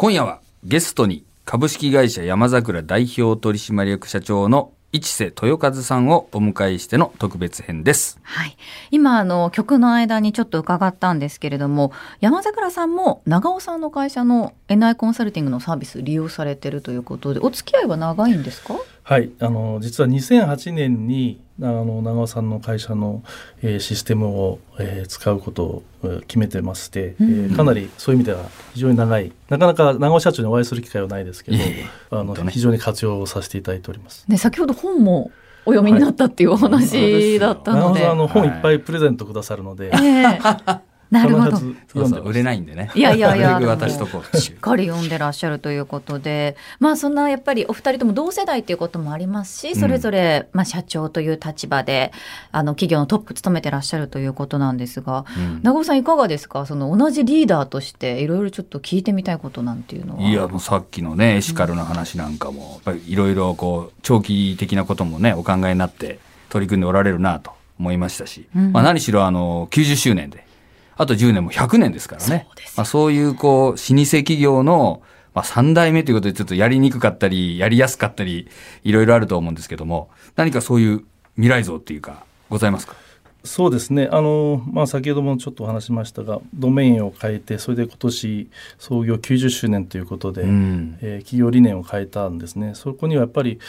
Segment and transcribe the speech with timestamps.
[0.00, 8.16] 今夜はゲストに株式会社山桜代表取締役社長の市瀬豊和さんをお迎えしての特別編です。
[8.22, 8.56] はい。
[8.92, 11.90] 今、あの、曲の間にちょっと伺ったんですけれども、
[12.20, 18.76] 山桜さんも長尾さんの会社の NI コンサルティングのサービス利用されてるということで、お付き合いは長いんですか？
[19.02, 23.22] はい、あの実は2008年にあの長尾さんの会社の、
[23.62, 31.58] えーシステムを、えー使うことをえー決めてまして、えーうんかなりそういう意味では非常に長いなかなか長尾社長にお会いする機会はないですけど、
[32.10, 34.24] あの非常に活用させていただいております。
[34.28, 35.30] で、先ほど本も
[35.66, 38.00] お読みになったっていうお話だったので。
[38.00, 40.38] 長尾さんあの本はいいっぱいプレゼントくださるので、ええ
[41.10, 41.56] なるほど。
[41.56, 41.66] そ
[42.02, 42.90] うそう、売れないんでね。
[42.94, 43.58] いやいやいや
[43.88, 44.22] しとこ。
[44.36, 52.12] しっかり読んでらっしゃるということで、まあそんなやっぱりお二人とも同世代ということもありますし、それぞれ、まあ社長という立場で、
[52.52, 56.66] あの企業のトップ務めてらっしゃるということなんですが、うん長尾さんいかがですか？
[56.66, 60.22] その同じリーダーとしていろいろちょっと聞いてみたいことなんていうのは。
[60.28, 66.18] いや、もうさっきのね、エシカルの話なんかも、やっぱりいろいろこう、長期的なこともね、お考えになって
[66.50, 70.44] 取り組んでおられるなと思いましたし、うんまあ何しろあの、90周年で、
[70.98, 72.46] あと10年も100年ですからね。
[72.46, 75.02] そうですよまあそういうこう、老舗企業の、
[75.34, 78.48] まあ3代目ということでちょっとやりにくかったり、やりやすかったり、
[78.84, 81.04] いろいろあると思うんですけども、何かそういう
[81.36, 82.94] 未来像っていうか、ございますか？
[83.44, 84.08] そうですね。
[84.10, 90.98] あの、まあ、先ほどもちょっとお話しましたがドメインを変えてそれで今年創業90周年ということで、うん。
[91.00, 92.72] えー企業理念を変えたんですね。
[92.74, 93.60] そこにはやっぱり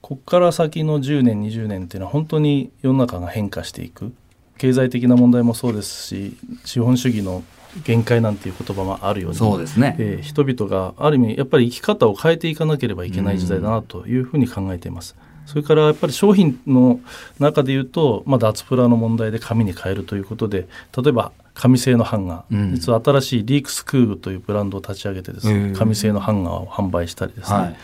[0.00, 4.12] ここから先の10年20年っていうのは本当に世の中が変化していく
[4.60, 7.42] 経済的な問題もそうですし資本主義の
[7.82, 9.96] 限界なんていう言葉もあるようにそうですね。
[9.98, 15.16] えー人々がある意味やっぱり生き方を変えていかなければいけない時代だなというふうに考えています。
[15.46, 17.00] それからやっぱり商品の
[17.38, 27.76] 中で言うと、まあ、脱プラの問題で紙に変えるということで例えば紙製のハンガー、うん実は新しいリークスクーグというブランドを立ち上げてですへねー紙製のハンガーを販売したりですね、はい。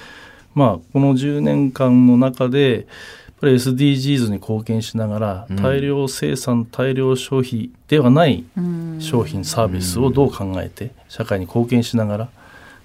[0.55, 2.87] まあ、この10年間の中で
[3.41, 5.57] ぱり SDGs に貢献しながらうん。
[5.57, 8.97] 大量生産、大量消費ではないうん。
[9.01, 12.29] 商品サービスをどう考えて社会に貢献しながら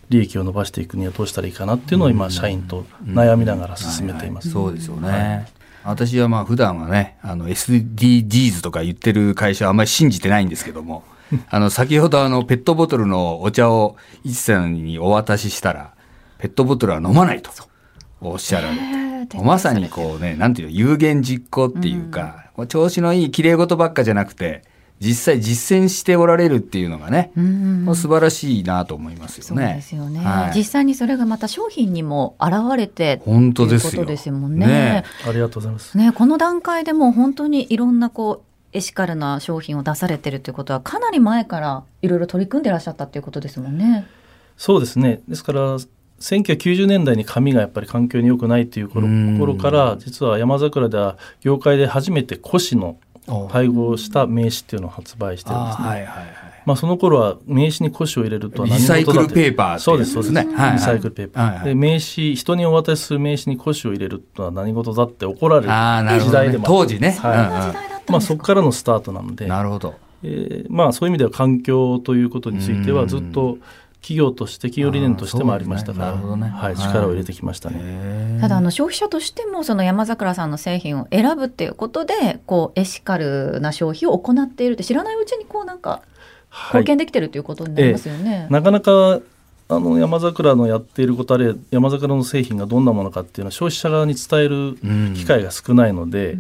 [0.10, 4.50] 利益を伸ばしていくにはどうしたらいいかなっていうのを今社員と悩みながら進めています。
[4.50, 4.74] はいはい。
[4.74, 5.48] そうですよね。
[5.84, 11.04] 私はまあ普段はね、あの SDGs とか言ってる会社はあんまり信じてないんですけども、
[11.50, 15.94] あの先ほどあのペットボトルのお茶を一さんにお渡ししたら、
[16.38, 17.50] ペットボトルは飲まないと
[18.20, 18.82] おっしゃられて。
[18.84, 19.01] えー
[19.40, 24.64] まさにこうね、なんていうの、有言実行っていうか、こう調子のいい綺麗事ばっかじゃなくて、
[25.02, 29.74] 実際実践しておられるっていうのがね、うんもう素晴らしいなと思いますよそうね。
[29.74, 33.90] ですよね、はい実際にそれがまた商品にも現れて本当ですよ。
[33.90, 35.98] ということですもんねねありがとうございます。
[35.98, 44.06] ね、この段階でもう本当にいろんなこうエシカルな商品を出されてるということはかなり前からいろいろ取り組んでらっしゃったっていうことですもんね。
[44.56, 45.22] そうですね。
[45.28, 45.78] ですから
[46.22, 52.98] 1990年代に紙がやっぱり環境に良くないという頃から実は山桜では業界で初めて古紙の
[53.50, 55.88] 配合した名刺っていうのを発売してるんですね。
[55.88, 56.52] はいはいはい。
[56.66, 60.34] まあその頃は名刺に古紙を入れるとはリサイクル事だとペーパーってそうですそうです。
[60.34, 60.74] ねはいはい。
[60.74, 61.66] リサイクルペーパー、はいはい。
[61.66, 66.46] で名刺人にお渡しする名刺に古紙を入れるとは何事だって怒られるああ、なるほど、ね。
[66.46, 66.58] 時代で。
[66.58, 67.12] もあ当時ね。
[67.20, 67.38] はい。
[67.38, 67.50] うんうん。
[67.50, 69.96] そんな時代だったんですかまあそこからのスタートなので、なるほど。
[70.24, 72.98] えーまあそういう意味では環境ということについてうん。
[72.98, 73.58] はずっと
[74.02, 76.44] 企業として企業理念としてもありましたから、ね。
[76.44, 78.40] はい、はい力を入れてきましたね。
[78.42, 86.02] ただあの消費者としてもその山桜さんの製品を選ぶっていうことでこうエシカルな消費を行っているって知らないうちにこうなんか
[86.50, 86.82] はい。
[86.82, 88.48] 貢献できてるということになりますよね。
[88.50, 89.22] なかなか
[89.70, 94.78] あの山桜のやっていることあるいは山桜の製品がどんなものかっていうのは消費者側に伝える
[95.16, 96.38] 機会が少ないので、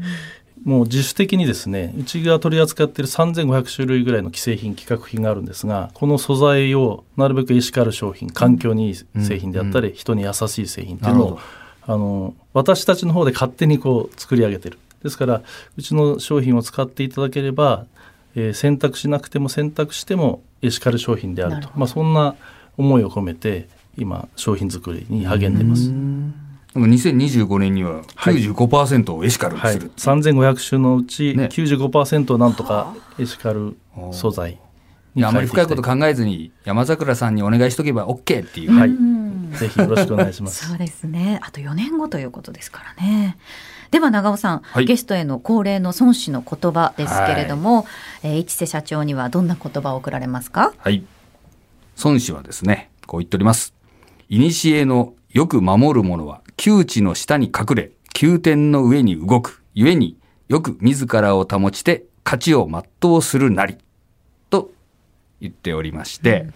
[0.63, 11.39] もう自主的にですねうちが取り扱っている3500種類ぐらいの既製品規格品があるんですがこの素材をなるべくエシカル商品環境にいい製品であったり、人に優しい製品っていうのを
[11.87, 14.77] あの私たちの方で勝手にこう作り上げてる。
[15.03, 15.41] ですから
[15.77, 17.85] うちの商品を使っていただければ、
[18.35, 21.71] えー選択しなくても選択してもエシカル商品であると。
[21.75, 22.35] まあ、そんな
[22.77, 23.67] 思いを込めて
[23.97, 25.91] 今商品作りに励んでます。
[26.73, 29.91] でも2025年には95%をエシカルにはい、する。
[29.97, 33.75] 3500種のうちね95%をなんとかエシカル
[34.11, 34.59] 素材
[35.15, 38.79] にあまり深いこと変考えずに山桜さんにお願いしとけば OK っていうね。
[38.79, 38.91] はい
[39.51, 41.41] ぜひよろしくお願いします そうですね。
[41.43, 43.37] あと4年後ということですからね。
[43.91, 47.85] では長尾さん、はいゲストへの恒例の孫子の言葉ですけれども、
[48.23, 50.71] えー市瀬社長にはどんな言葉を送られますか？
[50.77, 51.03] はい。
[52.01, 53.73] 孫子はですね、こう言っております。
[54.29, 57.91] 古のよく守る者は窮地の下に隠れ、
[58.21, 59.63] 宮殿の上に動く。
[59.73, 60.17] 故に
[60.49, 63.77] よく自らを保ちて価値を全うするなり。
[64.49, 64.71] と
[65.39, 66.47] 言っておりまして、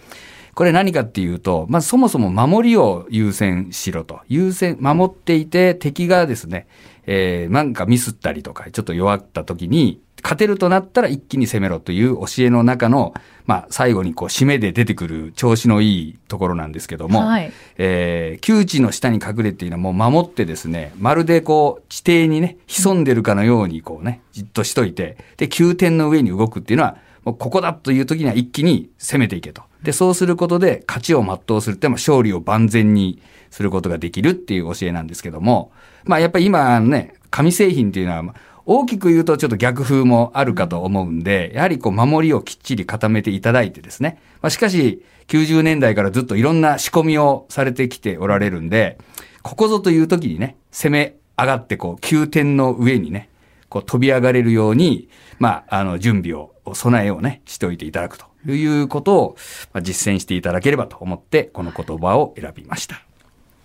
[0.56, 4.20] これ何かっていうと、まあそもそも守りを優先しろと。
[4.26, 6.66] 優先、守っていて敵がですね、
[7.06, 13.12] えー、なんかミスったりとか、ちょっと弱った時に、勝てるとなったら一気に攻めろという教えの中の、
[13.44, 26.96] まあ、最後にこう、締めで出てくる調子のいいところなんですけども、はい、えー、窮地の下に隠れているのはもう守ってですね、まるでこう、地底にね、潜んでるかのようにこうね、じっとしといて、で、急点の上に動くっていうのは、
[27.34, 29.62] ここだという時には一気に攻めていけと。
[29.82, 33.20] で、そうすることで勝ちを全うするっていうのは勝利を万全に
[33.50, 35.72] することができるっていう教えなんですけども、
[36.04, 38.34] まあやっぱり今ね、紙製品っていうのは、
[38.64, 44.20] 大きく言うとちょっと逆風もあるかと思うんで、やはりこう守りをきっちり固めていただいてですね。
[44.42, 48.98] まあ、しかし、90年代からずっといろんな仕込みをされてきておられるんで、
[49.42, 53.28] ここぞという時にね、攻め上がってこう、急点の上にね、
[53.68, 55.08] こう飛び上がれるように、
[55.38, 59.36] まあ、あの、準備を、備えをね、しておいていただくということを、
[59.72, 63.02] まあ、実践していただければと思って、この言葉を選びました。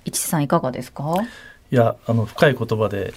[0.06, 1.16] 一さんいかがですか？
[1.72, 3.14] いや、あの、深い言葉で、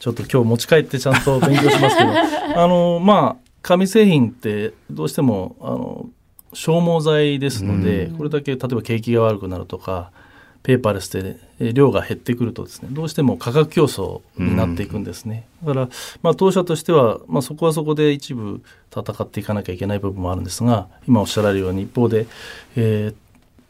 [0.00, 2.10] ちょっと今日持ち帰ってちゃんと勉強しますけど
[2.60, 6.06] あのまあ紙製品ってどうしてもあの
[6.52, 10.10] 消耗剤ですので、これだけ例えば景気が悪くなるとか
[10.62, 15.88] ペーパーレスで量が減ってくるとですねどうしても価格競争になっていくんですね、だから、
[16.22, 18.62] まあ、当社としては、まあ、そこはそこで一部
[18.94, 22.26] 戦っていかなきゃいけない部分もあるんですが今おっしゃられるように一方で、
[22.76, 23.14] えー、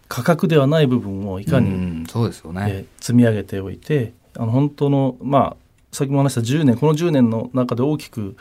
[0.09, 5.56] 価格ではない部分をいかに、そうですよね、えー、積み上げておいてあの本当のまあ
[5.93, 8.37] 先も話した10年この10年の中で大きく、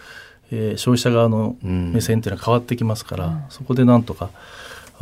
[0.52, 4.30] えー、消費者側の目線っていうのは変わってきますから、うん、そこでなんとか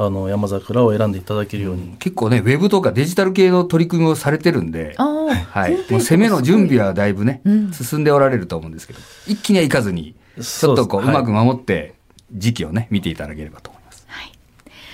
[0.01, 11.95] あの山桜を選んでいただけるように、うん、結構ねウェブとかデジタル系の取り組みをされてるんで、はい、もう攻めの準備はだいぶね、うん、進んでおられると思うんですけど一気にはいかずにちょっとこううまく守って
[12.31, 14.07] 時期をね見ていただければと思います。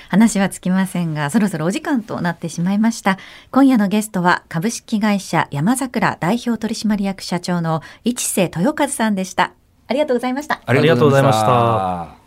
[0.08, 3.18] 話はつきませんが、そろそろお時間となってしまいました。
[3.52, 9.54] 今夜のゲストは株式会社山桜代表取締役社長の市瀬豊和さんでした。
[9.88, 10.62] ありがとうございました。
[10.66, 12.25] ありがとうございました。